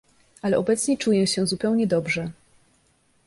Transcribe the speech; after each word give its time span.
"Ale 0.41 0.57
obecnie 0.57 0.97
czuję 0.97 1.27
się 1.27 1.47
zupełnie 1.47 1.87
dobrze." 1.87 2.31